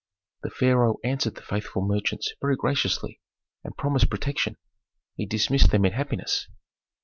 [0.41, 3.21] The pharaoh answered the faithful merchants very graciously,
[3.63, 4.57] and promised protection.
[5.15, 6.47] He dismissed them in happiness.